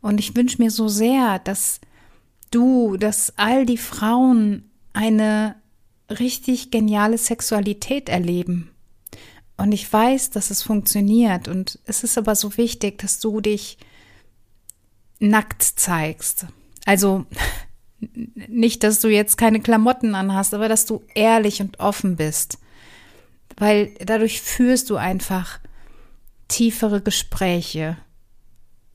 Und 0.00 0.18
ich 0.18 0.34
wünsche 0.34 0.62
mir 0.62 0.70
so 0.70 0.88
sehr, 0.88 1.38
dass 1.40 1.80
du, 2.50 2.96
dass 2.96 3.34
all 3.36 3.66
die 3.66 3.76
Frauen 3.76 4.70
eine 4.92 5.56
richtig 6.10 6.70
geniale 6.70 7.18
Sexualität 7.18 8.08
erleben. 8.08 8.70
Und 9.56 9.72
ich 9.72 9.92
weiß, 9.92 10.30
dass 10.30 10.50
es 10.50 10.62
funktioniert. 10.62 11.48
Und 11.48 11.78
es 11.84 12.04
ist 12.04 12.16
aber 12.16 12.34
so 12.34 12.56
wichtig, 12.56 12.98
dass 12.98 13.18
du 13.20 13.40
dich 13.40 13.78
nackt 15.18 15.62
zeigst. 15.62 16.46
Also 16.84 17.26
nicht, 18.00 18.84
dass 18.84 19.00
du 19.00 19.08
jetzt 19.08 19.36
keine 19.36 19.60
Klamotten 19.60 20.14
anhast, 20.14 20.54
aber 20.54 20.68
dass 20.68 20.86
du 20.86 21.02
ehrlich 21.14 21.60
und 21.60 21.80
offen 21.80 22.16
bist. 22.16 22.58
Weil 23.56 23.92
dadurch 24.04 24.40
führst 24.40 24.90
du 24.90 24.96
einfach 24.96 25.58
tiefere 26.46 27.02
Gespräche 27.02 27.98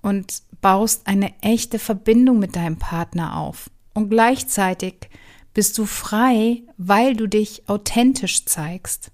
und 0.02 0.42
baust 0.62 1.08
eine 1.08 1.34
echte 1.42 1.78
Verbindung 1.78 2.40
mit 2.40 2.56
deinem 2.56 2.78
Partner 2.78 3.38
auf. 3.38 3.70
Und 3.94 4.10
gleichzeitig 4.10 5.10
bist 5.54 5.78
du 5.78 5.86
frei, 5.86 6.64
weil 6.78 7.16
du 7.16 7.28
dich 7.28 7.68
authentisch 7.68 8.46
zeigst. 8.46 9.12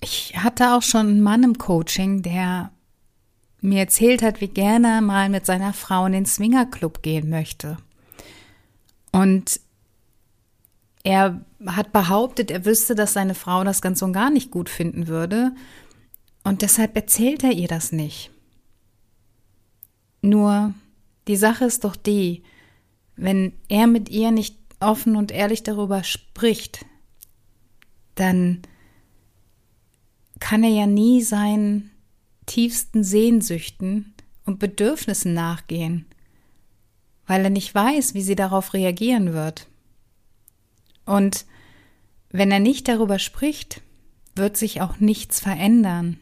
Ich 0.00 0.36
hatte 0.36 0.74
auch 0.74 0.82
schon 0.82 1.08
einen 1.08 1.20
Mann 1.20 1.42
im 1.42 1.58
Coaching, 1.58 2.22
der 2.22 2.70
mir 3.60 3.80
erzählt 3.80 4.22
hat, 4.22 4.40
wie 4.40 4.48
gerne 4.48 4.88
er 4.88 5.00
mal 5.00 5.28
mit 5.28 5.44
seiner 5.44 5.72
Frau 5.72 6.06
in 6.06 6.12
den 6.12 6.26
Swingerclub 6.26 7.02
gehen 7.02 7.28
möchte. 7.28 7.76
Und 9.10 9.60
er 11.02 11.44
hat 11.66 11.92
behauptet, 11.92 12.50
er 12.50 12.64
wüsste, 12.64 12.94
dass 12.94 13.14
seine 13.14 13.34
Frau 13.34 13.64
das 13.64 13.82
ganz 13.82 14.02
und 14.02 14.12
gar 14.12 14.30
nicht 14.30 14.50
gut 14.50 14.68
finden 14.68 15.08
würde. 15.08 15.52
Und 16.44 16.62
deshalb 16.62 16.94
erzählt 16.94 17.42
er 17.42 17.52
ihr 17.52 17.68
das 17.68 17.90
nicht. 17.90 18.30
Nur 20.22 20.74
die 21.26 21.36
Sache 21.36 21.64
ist 21.64 21.84
doch 21.84 21.96
die, 21.96 22.42
wenn 23.16 23.52
er 23.68 23.86
mit 23.86 24.08
ihr 24.08 24.30
nicht 24.30 24.56
offen 24.80 25.16
und 25.16 25.30
ehrlich 25.30 25.62
darüber 25.62 26.04
spricht, 26.04 26.84
dann 28.14 28.62
kann 30.40 30.62
er 30.62 30.70
ja 30.70 30.86
nie 30.86 31.22
seinen 31.22 31.90
tiefsten 32.46 33.04
Sehnsüchten 33.04 34.14
und 34.44 34.58
Bedürfnissen 34.58 35.34
nachgehen, 35.34 36.06
weil 37.26 37.44
er 37.44 37.50
nicht 37.50 37.74
weiß, 37.74 38.14
wie 38.14 38.22
sie 38.22 38.36
darauf 38.36 38.74
reagieren 38.74 39.32
wird. 39.32 39.66
Und 41.04 41.46
wenn 42.30 42.50
er 42.50 42.60
nicht 42.60 42.88
darüber 42.88 43.18
spricht, 43.18 43.82
wird 44.34 44.56
sich 44.56 44.80
auch 44.80 45.00
nichts 45.00 45.40
verändern. 45.40 46.18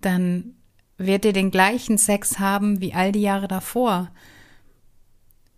Dann 0.00 0.54
wird 0.96 1.24
er 1.24 1.32
den 1.32 1.50
gleichen 1.50 1.98
Sex 1.98 2.38
haben 2.38 2.80
wie 2.80 2.94
all 2.94 3.12
die 3.12 3.22
Jahre 3.22 3.48
davor. 3.48 4.10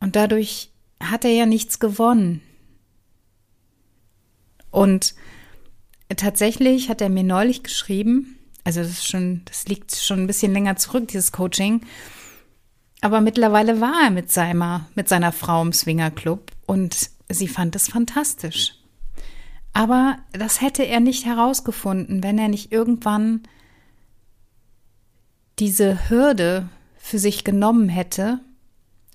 Und 0.00 0.16
dadurch 0.16 0.71
hat 1.10 1.24
er 1.24 1.32
ja 1.32 1.46
nichts 1.46 1.78
gewonnen. 1.78 2.42
Und 4.70 5.14
tatsächlich 6.16 6.88
hat 6.88 7.00
er 7.00 7.08
mir 7.08 7.24
neulich 7.24 7.62
geschrieben, 7.62 8.38
also 8.64 8.80
das 8.80 9.04
schon, 9.04 9.42
das 9.44 9.66
liegt 9.66 9.94
schon 9.94 10.20
ein 10.20 10.26
bisschen 10.26 10.52
länger 10.52 10.76
zurück, 10.76 11.08
dieses 11.08 11.32
Coaching. 11.32 11.82
Aber 13.00 13.20
mittlerweile 13.20 13.80
war 13.80 14.04
er 14.04 14.10
mit 14.10 14.30
seiner, 14.30 14.86
mit 14.94 15.08
seiner 15.08 15.32
Frau 15.32 15.60
im 15.62 15.72
Swingerclub 15.72 16.52
und 16.66 17.10
sie 17.28 17.48
fand 17.48 17.74
es 17.74 17.88
fantastisch. 17.88 18.76
Aber 19.72 20.18
das 20.32 20.60
hätte 20.60 20.84
er 20.84 21.00
nicht 21.00 21.24
herausgefunden, 21.24 22.22
wenn 22.22 22.38
er 22.38 22.48
nicht 22.48 22.72
irgendwann 22.72 23.42
diese 25.58 26.08
Hürde 26.08 26.68
für 26.96 27.18
sich 27.18 27.42
genommen 27.42 27.88
hätte, 27.88 28.40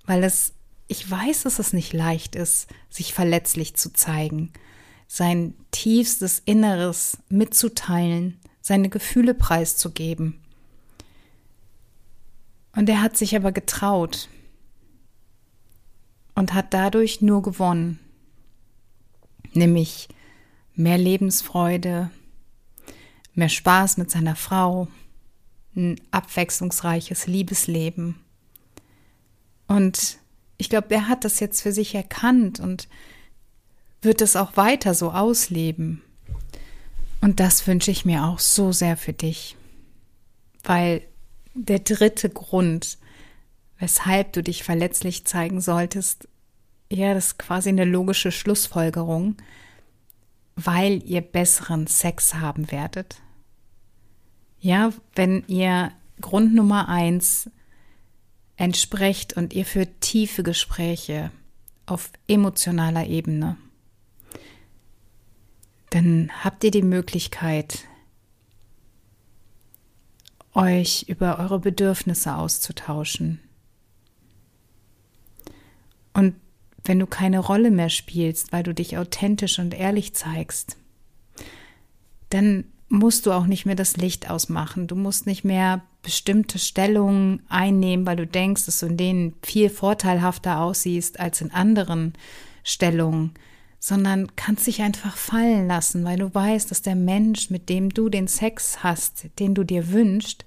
weil 0.05 0.23
es, 0.23 0.53
ich 0.87 1.09
weiß, 1.09 1.43
dass 1.43 1.59
es 1.59 1.73
nicht 1.73 1.93
leicht 1.93 2.35
ist, 2.35 2.67
sich 2.89 3.13
verletzlich 3.13 3.75
zu 3.75 3.91
zeigen, 3.91 4.53
sein 5.07 5.53
tiefstes 5.71 6.41
Inneres 6.45 7.17
mitzuteilen, 7.29 8.39
seine 8.61 8.89
Gefühle 8.89 9.33
preiszugeben. 9.33 10.39
Und 12.75 12.89
er 12.89 13.01
hat 13.01 13.17
sich 13.17 13.35
aber 13.35 13.51
getraut 13.51 14.29
und 16.35 16.53
hat 16.53 16.73
dadurch 16.73 17.21
nur 17.21 17.41
gewonnen, 17.41 17.99
nämlich 19.53 20.07
mehr 20.75 20.97
Lebensfreude, 20.97 22.11
mehr 23.33 23.49
Spaß 23.49 23.97
mit 23.97 24.11
seiner 24.11 24.35
Frau, 24.35 24.87
ein 25.75 25.99
abwechslungsreiches 26.11 27.27
Liebesleben. 27.27 28.19
Und 29.67 30.19
ich 30.57 30.69
glaube, 30.69 30.93
er 30.93 31.07
hat 31.07 31.23
das 31.23 31.39
jetzt 31.39 31.61
für 31.61 31.71
sich 31.71 31.93
erkannt 31.95 32.59
und 32.59 32.87
wird 34.01 34.21
es 34.21 34.35
auch 34.35 34.57
weiter 34.57 34.93
so 34.93 35.11
ausleben. 35.11 36.01
Und 37.21 37.39
das 37.39 37.65
wünsche 37.67 37.91
ich 37.91 38.05
mir 38.05 38.25
auch 38.25 38.39
so 38.39 38.71
sehr 38.71 38.97
für 38.97 39.13
dich. 39.13 39.55
Weil 40.63 41.01
der 41.53 41.79
dritte 41.79 42.29
Grund, 42.29 42.97
weshalb 43.79 44.33
du 44.33 44.43
dich 44.43 44.63
verletzlich 44.63 45.25
zeigen 45.25 45.61
solltest, 45.61 46.27
ja, 46.89 47.13
das 47.13 47.27
ist 47.27 47.39
quasi 47.39 47.69
eine 47.69 47.85
logische 47.85 48.31
Schlussfolgerung, 48.31 49.35
weil 50.55 51.03
ihr 51.03 51.21
besseren 51.21 51.87
Sex 51.87 52.35
haben 52.35 52.71
werdet. 52.71 53.17
Ja, 54.59 54.91
wenn 55.15 55.43
ihr 55.47 55.91
Grund 56.21 56.55
Nummer 56.55 56.87
eins 56.87 57.49
entsprecht 58.57 59.33
und 59.33 59.53
ihr 59.53 59.65
führt 59.65 60.01
tiefe 60.01 60.43
Gespräche 60.43 61.31
auf 61.85 62.11
emotionaler 62.27 63.07
Ebene 63.07 63.57
dann 65.89 66.29
habt 66.43 66.63
ihr 66.63 66.71
die 66.71 66.81
Möglichkeit, 66.81 67.85
euch 70.53 71.05
über 71.07 71.39
eure 71.39 71.59
Bedürfnisse 71.59 72.35
auszutauschen. 72.35 73.39
Und 76.13 76.35
wenn 76.83 76.99
du 76.99 77.05
keine 77.05 77.39
Rolle 77.39 77.71
mehr 77.71 77.89
spielst, 77.89 78.51
weil 78.51 78.63
du 78.63 78.73
dich 78.73 78.97
authentisch 78.97 79.59
und 79.59 79.73
ehrlich 79.73 80.13
zeigst, 80.15 80.77
dann 82.29 82.65
musst 82.89 83.25
du 83.25 83.31
auch 83.31 83.45
nicht 83.45 83.65
mehr 83.65 83.75
das 83.75 83.97
Licht 83.97 84.29
ausmachen. 84.29 84.87
Du 84.87 84.95
musst 84.95 85.25
nicht 85.25 85.43
mehr 85.43 85.81
bestimmte 86.01 86.59
Stellungen 86.59 87.41
einnehmen, 87.49 88.05
weil 88.05 88.15
du 88.15 88.27
denkst, 88.27 88.65
dass 88.65 88.79
du 88.79 88.85
in 88.85 88.97
denen 88.97 89.35
viel 89.43 89.69
vorteilhafter 89.69 90.59
aussiehst 90.61 91.19
als 91.19 91.41
in 91.41 91.51
anderen 91.51 92.13
Stellungen 92.63 93.33
sondern 93.79 94.35
kannst 94.35 94.67
dich 94.67 94.81
einfach 94.81 95.15
fallen 95.15 95.67
lassen, 95.67 96.03
weil 96.03 96.17
du 96.17 96.33
weißt, 96.33 96.71
dass 96.71 96.81
der 96.81 96.95
Mensch, 96.95 97.49
mit 97.49 97.69
dem 97.69 97.89
du 97.89 98.09
den 98.09 98.27
Sex 98.27 98.83
hast, 98.83 99.27
den 99.39 99.53
du 99.53 99.63
dir 99.63 99.91
wünschst, 99.91 100.45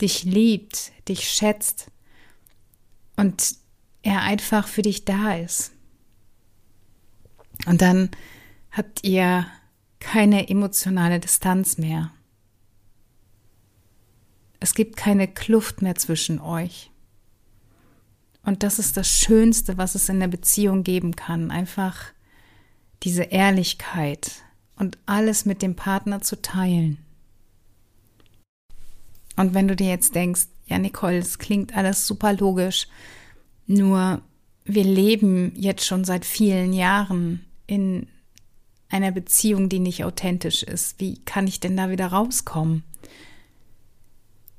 dich 0.00 0.24
liebt, 0.24 0.92
dich 1.08 1.28
schätzt 1.28 1.90
und 3.16 3.54
er 4.02 4.22
einfach 4.22 4.68
für 4.68 4.82
dich 4.82 5.04
da 5.04 5.36
ist. 5.36 5.72
Und 7.66 7.80
dann 7.80 8.10
habt 8.70 9.04
ihr 9.04 9.46
keine 10.00 10.48
emotionale 10.48 11.18
Distanz 11.18 11.78
mehr. 11.78 12.12
Es 14.60 14.74
gibt 14.74 14.96
keine 14.96 15.28
Kluft 15.28 15.82
mehr 15.82 15.94
zwischen 15.94 16.40
euch. 16.40 16.90
Und 18.42 18.62
das 18.62 18.78
ist 18.78 18.96
das 18.96 19.08
Schönste, 19.08 19.76
was 19.76 19.94
es 19.94 20.08
in 20.08 20.20
der 20.20 20.28
Beziehung 20.28 20.84
geben 20.84 21.16
kann. 21.16 21.50
Einfach 21.50 22.12
diese 23.02 23.24
Ehrlichkeit 23.24 24.42
und 24.76 24.98
alles 25.06 25.44
mit 25.44 25.62
dem 25.62 25.74
Partner 25.74 26.22
zu 26.22 26.40
teilen. 26.40 26.98
Und 29.36 29.52
wenn 29.52 29.68
du 29.68 29.76
dir 29.76 29.88
jetzt 29.88 30.14
denkst, 30.14 30.46
ja, 30.66 30.78
Nicole, 30.78 31.18
es 31.18 31.38
klingt 31.38 31.76
alles 31.76 32.06
super 32.06 32.32
logisch, 32.32 32.88
nur 33.66 34.22
wir 34.64 34.84
leben 34.84 35.52
jetzt 35.56 35.84
schon 35.84 36.04
seit 36.04 36.24
vielen 36.24 36.72
Jahren 36.72 37.44
in 37.66 38.08
einer 38.88 39.10
Beziehung, 39.10 39.68
die 39.68 39.78
nicht 39.78 40.04
authentisch 40.04 40.62
ist. 40.62 41.00
Wie 41.00 41.18
kann 41.24 41.46
ich 41.46 41.60
denn 41.60 41.76
da 41.76 41.90
wieder 41.90 42.06
rauskommen? 42.06 42.84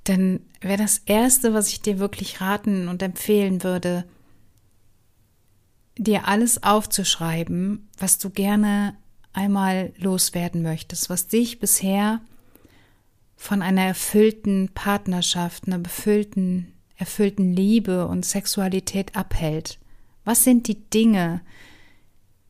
Dann 0.07 0.39
wäre 0.61 0.77
das 0.77 0.99
Erste, 1.05 1.53
was 1.53 1.67
ich 1.67 1.81
dir 1.81 1.99
wirklich 1.99 2.39
raten 2.39 2.87
und 2.87 3.03
empfehlen 3.03 3.61
würde, 3.63 4.05
dir 5.97 6.29
alles 6.29 6.63
aufzuschreiben, 6.63 7.89
was 7.97 8.17
du 8.17 8.29
gerne 8.29 8.95
einmal 9.33 9.91
loswerden 9.97 10.61
möchtest, 10.61 11.09
was 11.09 11.27
dich 11.27 11.59
bisher 11.59 12.21
von 13.35 13.61
einer 13.61 13.83
erfüllten 13.83 14.69
Partnerschaft, 14.73 15.67
einer 15.67 15.77
befüllten, 15.77 16.71
erfüllten 16.95 17.53
Liebe 17.53 18.07
und 18.07 18.25
Sexualität 18.25 19.17
abhält. 19.17 19.77
Was 20.23 20.45
sind 20.45 20.69
die 20.69 20.89
Dinge, 20.89 21.41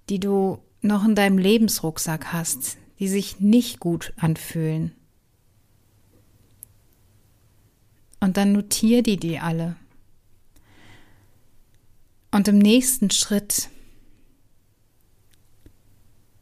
die 0.10 0.20
du 0.20 0.60
noch 0.82 1.04
in 1.04 1.16
deinem 1.16 1.40
Lebensrucksack 1.40 2.32
hast, 2.32 2.78
die 3.00 3.08
sich 3.08 3.40
nicht 3.40 3.80
gut 3.80 4.14
anfühlen? 4.18 4.92
Und 8.20 8.38
dann 8.38 8.52
notier 8.52 9.04
die 9.04 9.18
die 9.18 9.40
alle. 9.40 9.76
Und 12.32 12.48
im 12.48 12.58
nächsten 12.58 13.10
Schritt 13.12 13.70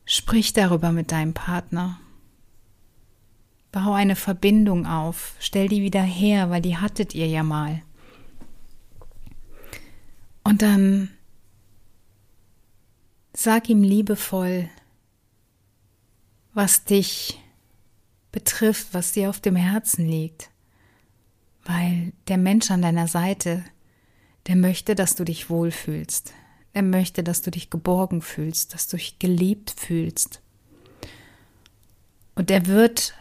sprich 0.05 0.53
darüber 0.53 0.91
mit 0.91 1.11
deinem 1.11 1.33
Partner. 1.33 1.99
Bau 3.71 3.93
eine 3.93 4.15
Verbindung 4.15 4.85
auf, 4.85 5.35
stell 5.39 5.67
die 5.67 5.81
wieder 5.81 6.01
her, 6.01 6.49
weil 6.49 6.61
die 6.61 6.77
hattet 6.77 7.13
ihr 7.13 7.27
ja 7.27 7.43
mal. 7.43 7.81
Und 10.43 10.61
dann 10.61 11.09
sag 13.33 13.67
ihm 13.67 13.83
liebevoll, 13.83 14.69
was 16.53 16.85
dich 16.85 17.41
betrifft, 18.31 18.93
was 18.93 19.11
dir 19.11 19.29
auf 19.29 19.41
dem 19.41 19.55
Herzen 19.55 20.07
liegt, 20.07 20.49
weil 21.65 22.13
der 22.27 22.37
Mensch 22.37 22.71
an 22.71 22.81
deiner 22.81 23.07
Seite 23.07 23.63
der 24.47 24.55
möchte, 24.55 24.93
dass 24.93 25.15
du 25.15 25.23
dich 25.23 25.49
wohlfühlst. 25.49 26.33
Er 26.73 26.83
möchte, 26.83 27.23
dass 27.23 27.41
du 27.41 27.51
dich 27.51 27.69
geborgen 27.69 28.21
fühlst, 28.21 28.73
dass 28.73 28.87
du 28.87 28.97
dich 28.97 29.17
geliebt 29.17 29.73
fühlst. 29.75 30.41
Und 32.35 32.51
er 32.51 32.67
wird 32.67 33.15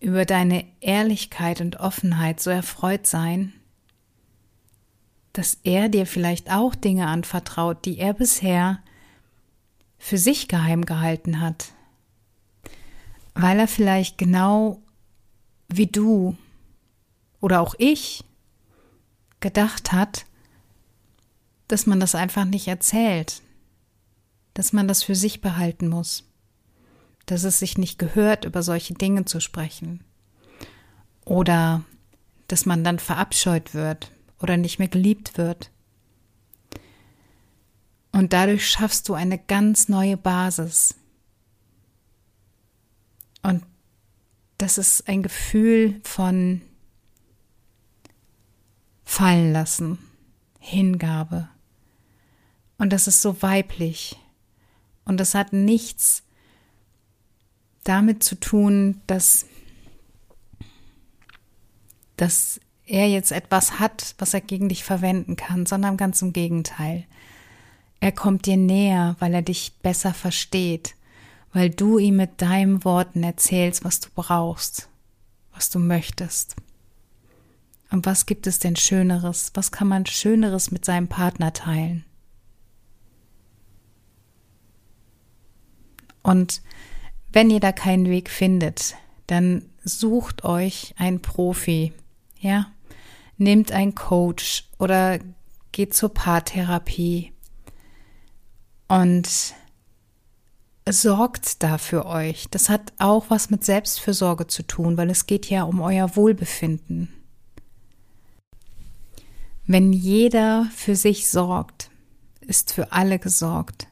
über 0.00 0.24
deine 0.24 0.64
Ehrlichkeit 0.80 1.60
und 1.60 1.78
Offenheit 1.78 2.40
so 2.40 2.50
erfreut 2.50 3.06
sein, 3.06 3.52
dass 5.32 5.58
er 5.62 5.88
dir 5.88 6.06
vielleicht 6.06 6.50
auch 6.50 6.74
Dinge 6.74 7.06
anvertraut, 7.06 7.84
die 7.84 7.98
er 7.98 8.14
bisher 8.14 8.82
für 9.98 10.18
sich 10.18 10.48
geheim 10.48 10.84
gehalten 10.84 11.40
hat, 11.40 11.72
weil 13.34 13.58
er 13.58 13.68
vielleicht 13.68 14.18
genau 14.18 14.80
wie 15.68 15.86
du 15.86 16.36
oder 17.40 17.60
auch 17.60 17.74
ich 17.78 18.24
gedacht 19.40 19.92
hat, 19.92 20.26
dass 21.68 21.86
man 21.86 22.00
das 22.00 22.14
einfach 22.14 22.44
nicht 22.44 22.68
erzählt, 22.68 23.42
dass 24.54 24.72
man 24.72 24.88
das 24.88 25.02
für 25.02 25.14
sich 25.14 25.40
behalten 25.40 25.88
muss, 25.88 26.24
dass 27.26 27.44
es 27.44 27.58
sich 27.58 27.76
nicht 27.76 27.98
gehört, 27.98 28.44
über 28.44 28.62
solche 28.62 28.94
Dinge 28.94 29.24
zu 29.24 29.40
sprechen 29.40 30.04
oder 31.24 31.84
dass 32.48 32.64
man 32.64 32.84
dann 32.84 32.98
verabscheut 32.98 33.74
wird 33.74 34.10
oder 34.40 34.56
nicht 34.56 34.78
mehr 34.78 34.88
geliebt 34.88 35.36
wird. 35.36 35.70
Und 38.12 38.32
dadurch 38.32 38.70
schaffst 38.70 39.08
du 39.08 39.14
eine 39.14 39.38
ganz 39.38 39.88
neue 39.88 40.16
Basis. 40.16 40.94
Und 43.42 43.62
das 44.56 44.78
ist 44.78 45.06
ein 45.08 45.22
Gefühl 45.22 46.00
von 46.02 46.62
fallen 49.06 49.52
lassen, 49.52 49.98
Hingabe. 50.58 51.48
Und 52.76 52.92
das 52.92 53.06
ist 53.06 53.22
so 53.22 53.40
weiblich. 53.40 54.16
Und 55.06 55.18
das 55.18 55.34
hat 55.34 55.54
nichts 55.54 56.24
damit 57.84 58.22
zu 58.22 58.34
tun, 58.34 59.00
dass, 59.06 59.46
dass 62.16 62.60
er 62.84 63.08
jetzt 63.08 63.32
etwas 63.32 63.78
hat, 63.78 64.14
was 64.18 64.34
er 64.34 64.40
gegen 64.40 64.68
dich 64.68 64.84
verwenden 64.84 65.36
kann, 65.36 65.64
sondern 65.64 65.96
ganz 65.96 66.20
im 66.20 66.32
Gegenteil. 66.32 67.04
Er 68.00 68.12
kommt 68.12 68.46
dir 68.46 68.56
näher, 68.56 69.16
weil 69.20 69.32
er 69.32 69.42
dich 69.42 69.78
besser 69.82 70.12
versteht, 70.12 70.96
weil 71.52 71.70
du 71.70 71.98
ihm 71.98 72.16
mit 72.16 72.42
deinen 72.42 72.84
Worten 72.84 73.22
erzählst, 73.22 73.84
was 73.84 74.00
du 74.00 74.08
brauchst, 74.14 74.88
was 75.54 75.70
du 75.70 75.78
möchtest. 75.78 76.56
Und 77.90 78.06
was 78.06 78.26
gibt 78.26 78.46
es 78.46 78.58
denn 78.58 78.76
Schöneres? 78.76 79.52
Was 79.54 79.70
kann 79.70 79.88
man 79.88 80.06
Schöneres 80.06 80.70
mit 80.70 80.84
seinem 80.84 81.08
Partner 81.08 81.52
teilen? 81.52 82.04
Und 86.22 86.62
wenn 87.32 87.50
ihr 87.50 87.60
da 87.60 87.70
keinen 87.70 88.06
Weg 88.06 88.30
findet, 88.30 88.96
dann 89.28 89.70
sucht 89.84 90.44
euch 90.44 90.94
einen 90.98 91.22
Profi, 91.22 91.92
ja? 92.40 92.66
Nehmt 93.38 93.70
einen 93.70 93.94
Coach 93.94 94.68
oder 94.78 95.18
geht 95.72 95.94
zur 95.94 96.08
Paartherapie 96.08 97.32
und 98.88 99.28
sorgt 100.88 101.62
da 101.62 101.78
für 101.78 102.06
euch. 102.06 102.48
Das 102.50 102.68
hat 102.68 102.92
auch 102.98 103.26
was 103.28 103.50
mit 103.50 103.64
Selbstfürsorge 103.64 104.46
zu 104.46 104.62
tun, 104.62 104.96
weil 104.96 105.10
es 105.10 105.26
geht 105.26 105.50
ja 105.50 105.64
um 105.64 105.80
euer 105.80 106.16
Wohlbefinden. 106.16 107.15
Wenn 109.66 109.92
jeder 109.92 110.68
für 110.74 110.94
sich 110.94 111.28
sorgt, 111.28 111.90
ist 112.40 112.72
für 112.72 112.92
alle 112.92 113.18
gesorgt. 113.18 113.88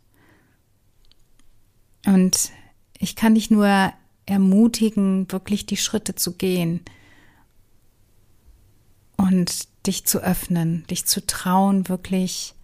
Und 2.07 2.51
ich 2.99 3.17
kann 3.17 3.35
dich 3.35 3.51
nur 3.51 3.93
ermutigen, 4.27 5.31
wirklich 5.31 5.67
die 5.67 5.77
Schritte 5.77 6.15
zu 6.15 6.33
gehen 6.35 6.81
und 9.17 9.69
dich 9.87 10.07
zu 10.07 10.21
öffnen, 10.21 10.85
dich 10.89 11.07
zu 11.07 11.27
trauen, 11.27 11.89
wirklich 11.89 12.55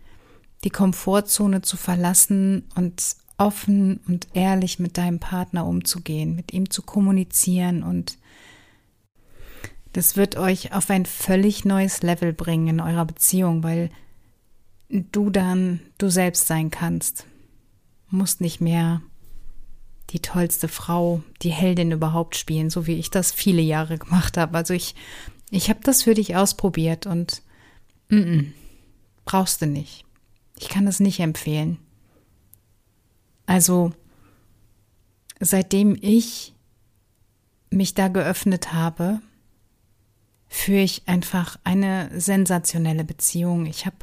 die 0.64 0.70
Komfortzone 0.70 1.62
zu 1.62 1.76
verlassen 1.76 2.68
und 2.74 3.16
offen 3.38 4.00
und 4.06 4.28
ehrlich 4.34 4.78
mit 4.78 4.98
deinem 4.98 5.18
Partner 5.18 5.66
umzugehen, 5.66 6.36
mit 6.36 6.52
ihm 6.52 6.70
zu 6.70 6.82
kommunizieren 6.82 7.82
und 7.82 8.18
das 9.92 10.16
wird 10.16 10.36
euch 10.36 10.72
auf 10.72 10.90
ein 10.90 11.06
völlig 11.06 11.64
neues 11.64 12.02
Level 12.02 12.32
bringen 12.32 12.68
in 12.68 12.80
eurer 12.80 13.04
Beziehung, 13.04 13.62
weil 13.62 13.90
du 14.88 15.30
dann 15.30 15.80
du 15.98 16.08
selbst 16.08 16.46
sein 16.46 16.70
kannst. 16.70 17.26
Musst 18.08 18.40
nicht 18.40 18.60
mehr 18.60 19.02
die 20.10 20.20
tollste 20.20 20.68
Frau, 20.68 21.22
die 21.42 21.50
Heldin 21.50 21.92
überhaupt 21.92 22.36
spielen, 22.36 22.70
so 22.70 22.86
wie 22.86 22.98
ich 22.98 23.10
das 23.10 23.32
viele 23.32 23.62
Jahre 23.62 23.98
gemacht 23.98 24.36
habe. 24.36 24.56
Also 24.56 24.74
ich, 24.74 24.94
ich 25.50 25.70
habe 25.70 25.80
das 25.82 26.02
für 26.02 26.14
dich 26.14 26.36
ausprobiert 26.36 27.06
und 27.06 27.42
mm 28.08 28.16
-mm, 28.16 28.46
brauchst 29.24 29.62
du 29.62 29.66
nicht. 29.66 30.04
Ich 30.56 30.68
kann 30.68 30.86
das 30.86 31.00
nicht 31.00 31.20
empfehlen. 31.20 31.78
Also 33.46 33.92
seitdem 35.40 35.96
ich 36.00 36.52
mich 37.70 37.94
da 37.94 38.08
geöffnet 38.08 38.72
habe, 38.72 39.20
führe 40.50 40.82
ich 40.82 41.08
einfach 41.08 41.58
eine 41.64 42.10
sensationelle 42.20 43.04
Beziehung. 43.04 43.64
Ich 43.64 43.86
habe 43.86 43.96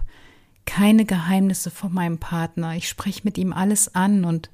keine 0.66 1.06
Geheimnisse 1.06 1.70
vor 1.70 1.92
meinem 1.92 2.18
Partner. 2.18 2.76
Ich 2.76 2.90
spreche 2.90 3.22
mit 3.24 3.38
ihm 3.38 3.54
alles 3.54 3.94
an 3.94 4.26
und 4.26 4.50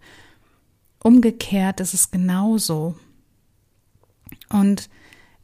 Umgekehrt 1.04 1.82
ist 1.82 1.94
es 1.94 2.12
genauso. 2.12 2.96
Und 4.50 4.90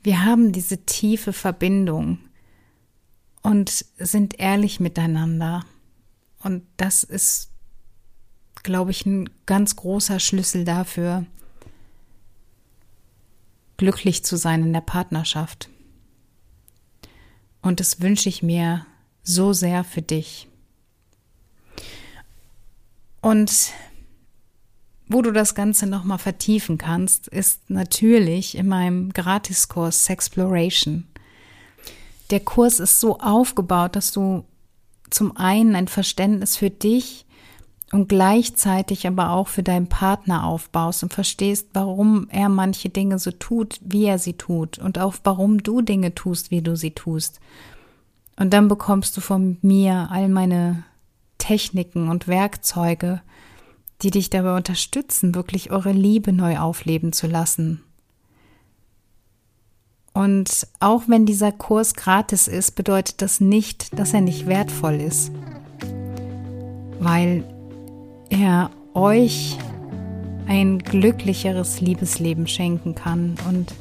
wir 0.02 0.24
haben 0.24 0.54
diese 0.54 0.86
tiefe 0.86 1.34
Verbindung 1.34 2.20
und 3.42 3.86
sind 3.98 4.40
ehrlich 4.40 4.80
miteinander. 4.80 5.66
Und 6.42 6.64
das 6.78 7.04
ist, 7.04 7.52
glaube 8.64 8.92
ich, 8.92 9.06
ein 9.06 9.30
ganz 9.46 9.76
großer 9.76 10.22
Schlüssel 10.22 10.64
dafür, 10.64 11.26
glücklich 13.76 14.24
zu 14.24 14.38
sein 14.38 14.64
in 14.64 14.72
der 14.72 14.82
Partnerschaft. 14.82 15.70
Und 17.62 17.80
das 17.80 18.02
wünsche 18.02 18.30
ich 18.30 18.42
mir 18.42 18.86
so 19.24 19.54
sehr 19.54 19.84
für 19.84 20.02
dich. 20.02 20.48
Und 23.22 23.74
wo 25.08 25.22
du 25.22 25.32
das 25.32 25.56
Ganze 25.56 25.88
nochmal 25.88 26.20
vertiefen 26.20 26.78
kannst, 26.78 27.28
ist 27.28 27.70
natürlich 27.70 28.56
in 28.56 28.68
meinem 28.68 29.12
Gratiskurs 29.12 30.06
Sexploration. 30.06 31.08
Der 32.30 32.40
Kurs 32.40 32.80
ist 32.80 33.00
so 33.00 33.20
aufgebaut, 33.20 33.96
dass 33.96 34.12
du 34.12 34.46
zum 35.10 35.36
einen 35.36 35.76
ein 35.76 35.88
Verständnis 35.88 36.58
für 36.58 36.70
dich 36.70 37.26
und 37.92 38.08
gleichzeitig 38.08 39.08
aber 39.08 39.32
auch 39.32 39.48
für 39.48 39.64
deinen 39.64 39.88
Partner 39.88 40.46
aufbaust 40.46 41.04
und 41.04 41.14
verstehst, 41.14 41.70
warum 41.74 42.28
er 42.30 42.50
manche 42.50 42.90
Dinge 42.90 43.18
so 43.18 43.32
tut, 43.32 43.80
wie 43.84 44.06
er 44.06 44.20
sie 44.20 44.34
tut 44.34 44.78
und 44.78 45.00
auch 45.00 45.16
warum 45.24 45.64
du 45.64 45.82
Dinge 45.82 46.14
tust, 46.14 46.52
wie 46.52 46.62
du 46.62 46.76
sie 46.76 46.92
tust. 46.92 47.40
Und 48.38 48.54
dann 48.54 48.68
bekommst 48.68 49.18
du 49.18 49.22
von 49.22 49.58
mir 49.62 50.10
all 50.12 50.30
meine 50.30 50.84
Techniken 51.40 52.10
und 52.10 52.28
Werkzeuge, 52.28 53.22
die 54.02 54.12
dich 54.12 54.30
dabei 54.30 54.56
unterstützen, 54.56 55.36
wirklich 55.36 55.72
eure 55.72 55.92
Liebe 55.92 56.32
neu 56.32 56.58
aufleben 56.58 57.12
zu 57.12 57.28
lassen. 57.28 57.84
Und 60.14 60.68
auch 60.80 61.04
wenn 61.08 61.26
dieser 61.26 61.52
Kurs 61.52 61.96
gratis 61.96 62.48
ist, 62.48 62.72
bedeutet 62.76 63.22
das 63.22 63.42
nicht, 63.42 63.98
dass 63.98 64.14
er 64.14 64.22
nicht 64.22 64.48
wertvoll 64.48 64.96
ist, 64.96 65.32
weil 67.00 67.44
er 68.30 68.72
euch 68.94 69.58
ein 70.48 70.80
glücklicheres 70.80 71.82
Liebesleben 71.82 72.48
schenken 72.48 72.96
kann. 72.96 73.36
Und 73.48 73.74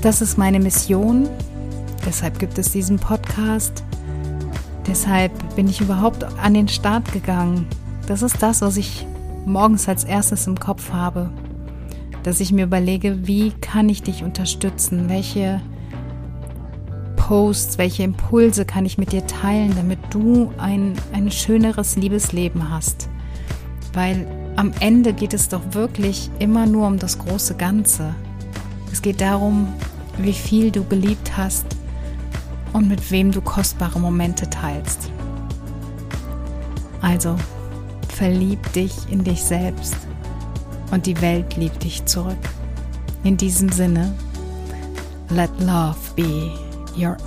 das 0.00 0.20
ist 0.20 0.38
meine 0.38 0.60
Mission. 0.60 1.28
Deshalb 2.06 2.38
gibt 2.38 2.58
es 2.58 2.72
diesen 2.72 2.98
Podcast. 2.98 3.82
Deshalb 4.86 5.32
bin 5.56 5.68
ich 5.68 5.80
überhaupt 5.80 6.24
an 6.24 6.54
den 6.54 6.68
Start 6.68 7.12
gegangen, 7.12 7.66
das 8.06 8.20
ist 8.20 8.42
das, 8.42 8.60
was 8.60 8.76
ich 8.76 9.06
morgens 9.46 9.88
als 9.88 10.04
erstes 10.04 10.46
im 10.46 10.60
Kopf 10.60 10.92
habe. 10.92 11.30
Dass 12.22 12.40
ich 12.40 12.52
mir 12.52 12.64
überlege, 12.64 13.26
wie 13.26 13.52
kann 13.60 13.88
ich 13.88 14.02
dich 14.02 14.24
unterstützen? 14.24 15.08
Welche 15.08 15.60
Posts, 17.26 17.78
welche 17.78 18.02
Impulse 18.02 18.64
kann 18.64 18.84
ich 18.84 18.98
mit 18.98 19.12
dir 19.12 19.26
teilen, 19.26 19.74
damit 19.76 19.98
du 20.10 20.52
ein, 20.58 20.94
ein 21.12 21.30
schöneres 21.30 21.96
Liebesleben 21.96 22.70
hast? 22.70 23.08
Weil 23.92 24.26
am 24.56 24.72
Ende 24.80 25.12
geht 25.12 25.34
es 25.34 25.48
doch 25.48 25.62
wirklich 25.72 26.30
immer 26.38 26.66
nur 26.66 26.86
um 26.86 26.98
das 26.98 27.18
große 27.18 27.54
Ganze. 27.54 28.14
Es 28.92 29.02
geht 29.02 29.20
darum, 29.20 29.72
wie 30.18 30.32
viel 30.32 30.70
du 30.70 30.84
geliebt 30.84 31.36
hast 31.36 31.66
und 32.72 32.88
mit 32.88 33.10
wem 33.10 33.32
du 33.32 33.40
kostbare 33.40 33.98
Momente 33.98 34.48
teilst. 34.50 35.10
Also, 37.00 37.36
Verlieb 38.14 38.72
dich 38.74 38.94
in 39.10 39.24
dich 39.24 39.42
selbst 39.42 39.96
und 40.92 41.04
die 41.06 41.20
Welt 41.20 41.56
liebt 41.56 41.82
dich 41.82 42.04
zurück. 42.04 42.38
In 43.24 43.36
diesem 43.36 43.70
Sinne, 43.70 44.14
let 45.30 45.50
love 45.58 45.96
be 46.14 46.52
your 46.96 47.18